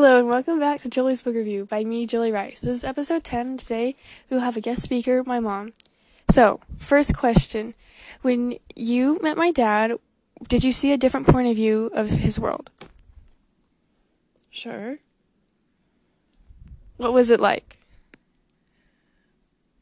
Hello 0.00 0.20
and 0.20 0.28
welcome 0.28 0.60
back 0.60 0.80
to 0.82 0.88
Julie's 0.88 1.22
Book 1.22 1.34
Review 1.34 1.64
by 1.64 1.82
me, 1.82 2.06
Julie 2.06 2.30
Rice. 2.30 2.60
This 2.60 2.76
is 2.76 2.84
episode 2.84 3.24
10. 3.24 3.56
Today 3.56 3.96
we 4.30 4.36
will 4.36 4.44
have 4.44 4.56
a 4.56 4.60
guest 4.60 4.84
speaker, 4.84 5.24
my 5.24 5.40
mom. 5.40 5.72
So, 6.30 6.60
first 6.78 7.16
question. 7.16 7.74
When 8.22 8.60
you 8.76 9.18
met 9.24 9.36
my 9.36 9.50
dad, 9.50 9.98
did 10.46 10.62
you 10.62 10.70
see 10.70 10.92
a 10.92 10.96
different 10.96 11.26
point 11.26 11.48
of 11.48 11.56
view 11.56 11.90
of 11.94 12.10
his 12.10 12.38
world? 12.38 12.70
Sure. 14.50 14.98
What 16.96 17.12
was 17.12 17.28
it 17.28 17.40
like? 17.40 17.78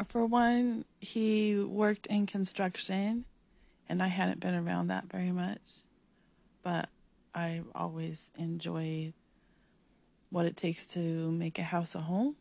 For 0.08 0.24
one, 0.24 0.86
he 0.98 1.58
worked 1.58 2.06
in 2.06 2.24
construction, 2.24 3.26
and 3.86 4.02
I 4.02 4.08
hadn't 4.08 4.40
been 4.40 4.54
around 4.54 4.86
that 4.86 5.12
very 5.12 5.30
much. 5.30 5.60
But 6.62 6.88
I 7.34 7.60
always 7.74 8.30
enjoyed 8.38 9.12
what 10.36 10.44
it 10.44 10.54
takes 10.54 10.86
to 10.86 10.98
make 11.32 11.58
a 11.58 11.62
house 11.62 11.94
a 11.94 12.00
home. 12.00 12.36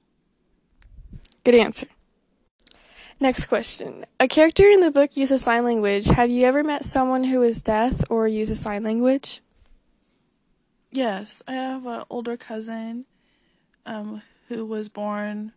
Good 1.45 1.55
answer. 1.55 1.87
Next 3.21 3.45
question. 3.45 4.05
A 4.19 4.27
character 4.27 4.65
in 4.65 4.81
the 4.81 4.91
book 4.91 5.15
uses 5.15 5.43
sign 5.43 5.63
language. 5.63 6.07
Have 6.07 6.29
you 6.29 6.45
ever 6.45 6.61
met 6.61 6.83
someone 6.83 7.23
who 7.23 7.41
is 7.41 7.63
deaf 7.63 8.03
or 8.09 8.27
uses 8.27 8.59
sign 8.59 8.83
language? 8.83 9.41
Yes, 10.91 11.41
I 11.47 11.53
have 11.53 11.85
an 11.85 12.03
older 12.09 12.35
cousin 12.35 13.05
um, 13.85 14.21
who 14.49 14.65
was 14.65 14.89
born 14.89 15.53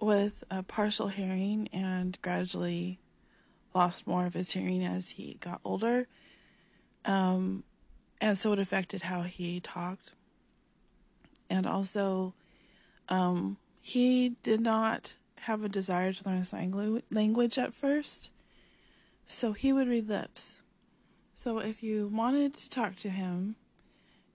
with 0.00 0.42
a 0.50 0.64
partial 0.64 1.08
hearing 1.08 1.68
and 1.72 2.18
gradually 2.22 2.98
lost 3.72 4.04
more 4.04 4.26
of 4.26 4.34
his 4.34 4.50
hearing 4.50 4.84
as 4.84 5.10
he 5.10 5.34
got 5.38 5.60
older. 5.64 6.08
Um, 7.04 7.62
and 8.20 8.36
so 8.36 8.52
it 8.52 8.58
affected 8.58 9.02
how 9.02 9.22
he 9.22 9.60
talked 9.60 10.10
and 11.48 11.66
also 11.66 12.34
um, 13.08 13.56
he 13.80 14.30
did 14.42 14.60
not 14.60 15.14
have 15.42 15.62
a 15.62 15.68
desire 15.68 16.12
to 16.12 16.28
learn 16.28 16.38
a 16.38 16.44
sign 16.44 17.02
language 17.10 17.58
at 17.58 17.74
first, 17.74 18.30
so 19.26 19.52
he 19.52 19.72
would 19.72 19.88
read 19.88 20.08
lips. 20.08 20.56
So 21.34 21.58
if 21.58 21.82
you 21.82 22.08
wanted 22.12 22.54
to 22.54 22.70
talk 22.70 22.96
to 22.96 23.10
him, 23.10 23.56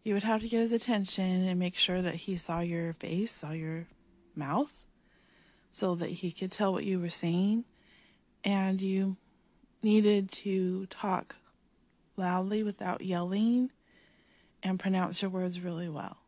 you 0.03 0.14
would 0.14 0.23
have 0.23 0.42
to 0.42 0.48
get 0.48 0.62
his 0.62 0.72
attention 0.72 1.48
and 1.48 1.59
make 1.59 1.76
sure 1.76 2.02
that 2.02 2.16
he 2.16 2.38
saw 2.38 2.62
your 2.62 2.94
face, 2.94 3.31
saw 3.31 3.52
your 3.52 3.88
mouth, 4.36 4.86
so 5.72 5.96
that 5.96 6.09
he 6.09 6.31
could 6.31 6.52
tell 6.52 6.72
what 6.72 6.86
you 6.86 7.00
were 7.00 7.09
saying. 7.09 7.66
And 8.44 8.81
you 8.81 9.18
needed 9.84 10.31
to 10.31 10.86
talk 10.88 11.36
loudly 12.16 12.64
without 12.64 13.02
yelling 13.02 13.72
and 14.64 14.80
pronounce 14.80 15.22
your 15.22 15.31
words 15.31 15.59
really 15.59 15.90
well 15.90 16.20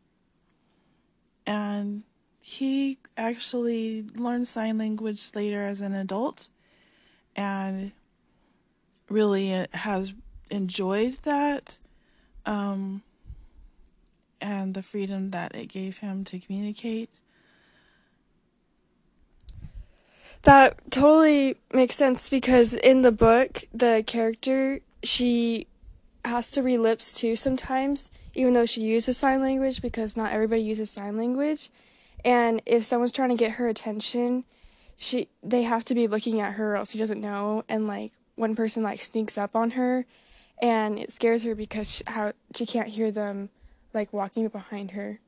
and 1.46 2.02
he 2.40 2.98
actually 3.16 4.04
learned 4.16 4.48
sign 4.48 4.78
language 4.78 5.30
later 5.34 5.62
as 5.62 5.80
an 5.80 5.94
adult 5.94 6.48
and 7.34 7.92
really 9.08 9.66
has 9.72 10.12
enjoyed 10.50 11.14
that 11.24 11.78
um, 12.46 13.02
and 14.40 14.74
the 14.74 14.82
freedom 14.82 15.30
that 15.30 15.54
it 15.54 15.66
gave 15.66 15.98
him 15.98 16.24
to 16.24 16.38
communicate. 16.38 17.10
That 20.42 20.90
totally 20.90 21.56
makes 21.72 21.96
sense 21.96 22.28
because 22.28 22.74
in 22.74 23.00
the 23.00 23.12
book, 23.12 23.64
the 23.72 24.04
character, 24.06 24.80
she 25.02 25.66
has 26.24 26.50
to 26.52 26.62
read 26.62 26.78
lips 26.78 27.12
too 27.14 27.36
sometimes, 27.36 28.10
even 28.34 28.52
though 28.52 28.66
she 28.66 28.82
uses 28.82 29.16
sign 29.16 29.40
language 29.40 29.80
because 29.82 30.16
not 30.16 30.32
everybody 30.32 30.62
uses 30.62 30.90
sign 30.90 31.16
language. 31.16 31.70
And 32.24 32.62
if 32.66 32.84
someone's 32.84 33.12
trying 33.12 33.30
to 33.30 33.36
get 33.36 33.52
her 33.52 33.68
attention, 33.68 34.44
she 34.96 35.28
they 35.42 35.62
have 35.62 35.84
to 35.84 35.94
be 35.94 36.06
looking 36.06 36.40
at 36.40 36.54
her 36.54 36.72
or 36.72 36.76
else 36.76 36.92
she 36.92 36.98
doesn't 36.98 37.20
know. 37.20 37.64
And 37.68 37.86
like 37.86 38.12
one 38.36 38.56
person 38.56 38.82
like 38.82 39.00
sneaks 39.00 39.38
up 39.38 39.54
on 39.54 39.72
her, 39.72 40.06
and 40.60 40.98
it 40.98 41.12
scares 41.12 41.44
her 41.44 41.54
because 41.54 41.90
she, 41.90 42.04
how 42.06 42.32
she 42.54 42.66
can't 42.66 42.88
hear 42.88 43.10
them 43.10 43.50
like 43.92 44.12
walking 44.12 44.48
behind 44.48 44.92
her. 44.92 45.20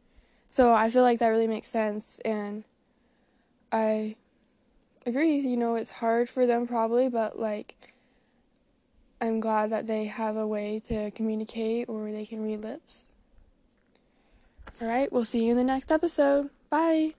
So 0.49 0.73
I 0.73 0.91
feel 0.91 1.03
like 1.03 1.19
that 1.19 1.29
really 1.29 1.47
makes 1.47 1.69
sense, 1.69 2.21
and 2.25 2.65
I 3.71 4.17
agree. 5.05 5.39
You 5.39 5.57
know, 5.57 5.75
it's 5.75 5.91
hard 5.91 6.29
for 6.29 6.47
them 6.47 6.67
probably, 6.67 7.09
but 7.09 7.39
like 7.39 7.77
I'm 9.21 9.41
glad 9.41 9.71
that 9.71 9.87
they 9.87 10.07
have 10.07 10.37
a 10.37 10.47
way 10.47 10.81
to 10.85 11.11
communicate 11.11 11.89
or 11.89 12.11
they 12.11 12.27
can 12.27 12.43
read 12.43 12.61
lips. 12.61 13.07
All 14.81 14.89
right, 14.89 15.11
we'll 15.11 15.25
see 15.25 15.45
you 15.45 15.53
in 15.53 15.57
the 15.57 15.65
next 15.65 15.91
episode. 15.91 16.51
Bye. 16.69 17.15